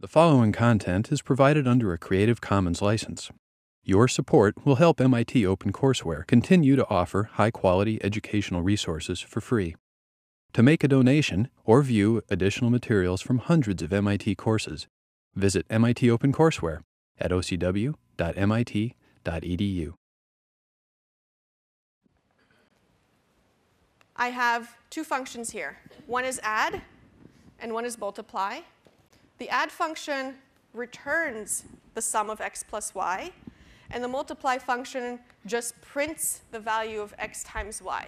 The 0.00 0.06
following 0.06 0.52
content 0.52 1.10
is 1.10 1.22
provided 1.22 1.66
under 1.66 1.92
a 1.92 1.98
Creative 1.98 2.40
Commons 2.40 2.80
license. 2.80 3.32
Your 3.82 4.06
support 4.06 4.64
will 4.64 4.76
help 4.76 5.00
MIT 5.00 5.42
OpenCourseware 5.42 6.24
continue 6.24 6.76
to 6.76 6.88
offer 6.88 7.30
high 7.32 7.50
quality 7.50 7.98
educational 8.04 8.62
resources 8.62 9.18
for 9.18 9.40
free. 9.40 9.74
To 10.52 10.62
make 10.62 10.84
a 10.84 10.88
donation 10.88 11.48
or 11.64 11.82
view 11.82 12.22
additional 12.30 12.70
materials 12.70 13.20
from 13.20 13.38
hundreds 13.38 13.82
of 13.82 13.92
MIT 13.92 14.36
courses, 14.36 14.86
visit 15.34 15.66
MIT 15.68 16.06
OpenCourseware 16.06 16.82
at 17.18 17.32
ocw.mit.edu. 17.32 17.94
I 24.14 24.28
have 24.28 24.76
two 24.90 25.02
functions 25.02 25.50
here. 25.50 25.78
One 26.06 26.24
is 26.24 26.38
add, 26.44 26.82
and 27.58 27.72
one 27.72 27.84
is 27.84 27.98
multiply. 27.98 28.60
The 29.38 29.48
add 29.48 29.70
function 29.70 30.34
returns 30.74 31.64
the 31.94 32.02
sum 32.02 32.28
of 32.28 32.40
x 32.40 32.62
plus 32.62 32.94
y, 32.94 33.32
and 33.90 34.02
the 34.02 34.08
multiply 34.08 34.58
function 34.58 35.20
just 35.46 35.80
prints 35.80 36.42
the 36.50 36.60
value 36.60 37.00
of 37.00 37.14
x 37.18 37.42
times 37.44 37.80
y, 37.80 38.06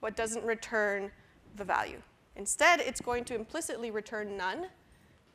but 0.00 0.16
doesn't 0.16 0.44
return 0.44 1.10
the 1.56 1.64
value. 1.64 2.00
Instead, 2.36 2.80
it's 2.80 3.00
going 3.00 3.24
to 3.24 3.34
implicitly 3.34 3.90
return 3.90 4.36
none, 4.36 4.66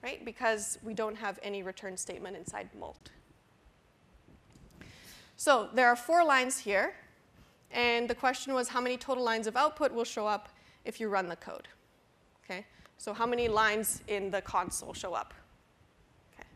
right, 0.04 0.24
because 0.24 0.80
we 0.84 0.94
don't 0.94 1.16
have 1.16 1.40
any 1.44 1.64
return 1.64 1.98
statement 1.98 2.38
inside 2.38 2.70
mult. 2.80 3.10
So 5.36 5.70
there 5.74 5.88
are 5.88 5.96
four 5.96 6.24
lines 6.24 6.60
here, 6.60 6.94
and 7.72 8.10
the 8.10 8.16
question 8.16 8.54
was 8.54 8.70
how 8.70 8.80
many 8.80 8.98
total 8.98 9.24
lines 9.24 9.48
of 9.48 9.58
output 9.58 9.92
will 9.92 10.06
show 10.06 10.26
up 10.26 10.50
if 10.86 11.00
you 11.00 11.10
run 11.10 11.28
the 11.28 11.36
code. 11.36 11.68
Okay? 12.46 12.66
So 12.98 13.14
how 13.14 13.26
many 13.26 13.48
lines 13.48 14.02
in 14.08 14.32
the 14.32 14.42
console 14.42 14.94
show 14.94 15.14
up? 15.14 15.34
Okay. 16.34 16.48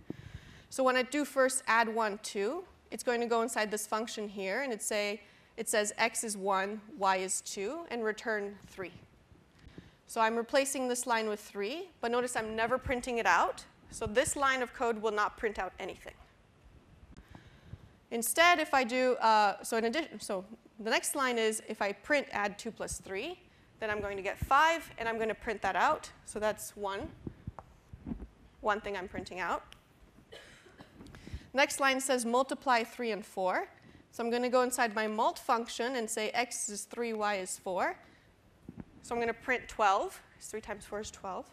So 0.69 0.83
when 0.83 0.95
I 0.95 1.03
do 1.03 1.25
first 1.25 1.63
add 1.67 1.93
1, 1.93 2.19
2, 2.23 2.63
it's 2.91 3.03
going 3.03 3.21
to 3.21 3.27
go 3.27 3.41
inside 3.41 3.71
this 3.71 3.85
function 3.85 4.27
here, 4.29 4.61
and 4.61 4.73
it, 4.73 4.81
say, 4.81 5.21
it 5.57 5.69
says 5.69 5.93
x 5.97 6.23
is 6.23 6.37
1, 6.37 6.81
y 6.97 7.17
is 7.17 7.41
2, 7.41 7.81
and 7.91 8.03
return 8.03 8.55
3. 8.67 8.91
So 10.07 10.21
I'm 10.21 10.35
replacing 10.35 10.87
this 10.87 11.05
line 11.05 11.29
with 11.29 11.39
3, 11.39 11.89
but 12.01 12.11
notice 12.11 12.35
I'm 12.35 12.55
never 12.55 12.77
printing 12.77 13.19
it 13.19 13.27
out. 13.27 13.63
So 13.91 14.05
this 14.05 14.35
line 14.35 14.63
of 14.63 14.73
code 14.73 15.01
will 15.01 15.11
not 15.11 15.37
print 15.37 15.59
out 15.59 15.73
anything. 15.79 16.13
Instead, 18.11 18.59
if 18.59 18.73
I 18.73 18.83
do, 18.83 19.13
uh, 19.15 19.61
so 19.61 19.77
in 19.77 19.85
addition, 19.85 20.19
so 20.19 20.45
the 20.79 20.89
next 20.89 21.15
line 21.15 21.37
is 21.37 21.61
if 21.67 21.81
I 21.81 21.91
print 21.91 22.25
add 22.31 22.57
2 22.57 22.71
plus 22.71 22.99
3, 22.99 23.37
then 23.79 23.89
I'm 23.89 24.01
going 24.01 24.17
to 24.17 24.23
get 24.23 24.37
5, 24.37 24.91
and 24.97 25.07
I'm 25.07 25.15
going 25.15 25.29
to 25.29 25.35
print 25.35 25.61
that 25.61 25.75
out. 25.75 26.09
So 26.25 26.39
that's 26.39 26.75
1, 26.75 27.07
one 28.61 28.81
thing 28.81 28.97
I'm 28.97 29.07
printing 29.07 29.39
out. 29.39 29.63
Next 31.53 31.79
line 31.79 31.99
says 31.99 32.25
multiply 32.25 32.83
3 32.83 33.11
and 33.11 33.25
4. 33.25 33.67
So 34.11 34.23
I'm 34.23 34.29
going 34.29 34.43
to 34.43 34.49
go 34.49 34.63
inside 34.63 34.95
my 34.95 35.07
mult 35.07 35.39
function 35.39 35.95
and 35.95 36.09
say 36.09 36.29
x 36.31 36.69
is 36.69 36.83
3, 36.83 37.13
y 37.13 37.35
is 37.35 37.57
4. 37.57 37.95
So 39.01 39.15
I'm 39.15 39.21
going 39.21 39.27
to 39.27 39.33
print 39.33 39.67
12, 39.67 40.21
3 40.41 40.61
times 40.61 40.85
4 40.85 40.99
is 40.99 41.11
12. 41.11 41.45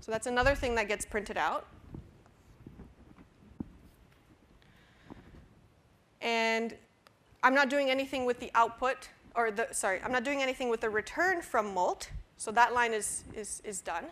So 0.00 0.12
that's 0.12 0.26
another 0.26 0.54
thing 0.54 0.74
that 0.74 0.88
gets 0.88 1.04
printed 1.04 1.36
out. 1.36 1.66
And 6.20 6.74
I'm 7.42 7.54
not 7.54 7.70
doing 7.70 7.90
anything 7.90 8.24
with 8.24 8.40
the 8.40 8.50
output 8.54 9.08
or 9.38 9.52
the, 9.52 9.68
sorry, 9.70 10.00
I'm 10.04 10.10
not 10.10 10.24
doing 10.24 10.42
anything 10.42 10.68
with 10.68 10.80
the 10.80 10.90
return 10.90 11.42
from 11.42 11.72
mult, 11.72 12.10
so 12.38 12.50
that 12.50 12.74
line 12.74 12.92
is, 12.92 13.22
is, 13.36 13.62
is 13.64 13.80
done. 13.80 14.04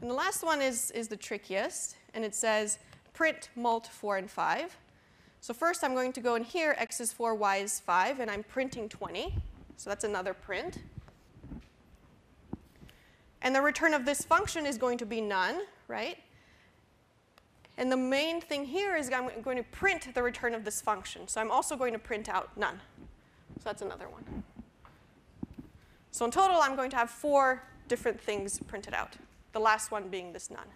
And 0.00 0.08
the 0.08 0.14
last 0.14 0.44
one 0.44 0.62
is, 0.62 0.92
is 0.92 1.08
the 1.08 1.16
trickiest, 1.16 1.96
and 2.14 2.24
it 2.24 2.32
says 2.32 2.78
print 3.12 3.50
mult 3.56 3.88
4 3.88 4.18
and 4.18 4.30
5. 4.30 4.76
So 5.40 5.52
first 5.52 5.82
I'm 5.82 5.94
going 5.94 6.12
to 6.12 6.20
go 6.20 6.36
in 6.36 6.44
here, 6.44 6.76
x 6.78 7.00
is 7.00 7.12
4, 7.12 7.34
y 7.34 7.56
is 7.56 7.80
5, 7.80 8.20
and 8.20 8.30
I'm 8.30 8.44
printing 8.44 8.88
20. 8.88 9.34
So 9.76 9.90
that's 9.90 10.04
another 10.04 10.32
print. 10.32 10.78
And 13.42 13.52
the 13.52 13.62
return 13.62 13.94
of 13.94 14.04
this 14.04 14.22
function 14.22 14.64
is 14.64 14.78
going 14.78 14.98
to 14.98 15.06
be 15.06 15.20
none, 15.20 15.60
right? 15.88 16.18
And 17.76 17.90
the 17.90 17.96
main 17.96 18.40
thing 18.40 18.64
here 18.64 18.94
is 18.94 19.10
I'm 19.10 19.28
going 19.42 19.56
to 19.56 19.64
print 19.64 20.14
the 20.14 20.22
return 20.22 20.54
of 20.54 20.64
this 20.64 20.80
function. 20.80 21.26
So 21.26 21.40
I'm 21.40 21.50
also 21.50 21.74
going 21.74 21.94
to 21.94 21.98
print 21.98 22.28
out 22.28 22.56
none. 22.56 22.80
So 23.58 23.64
that's 23.64 23.82
another 23.82 24.08
one. 24.08 24.42
So 26.10 26.24
in 26.24 26.30
total, 26.30 26.58
I'm 26.60 26.76
going 26.76 26.90
to 26.90 26.96
have 26.96 27.10
four 27.10 27.62
different 27.88 28.20
things 28.20 28.58
printed 28.66 28.94
out, 28.94 29.16
the 29.52 29.60
last 29.60 29.90
one 29.90 30.08
being 30.08 30.32
this 30.32 30.50
none. 30.50 30.66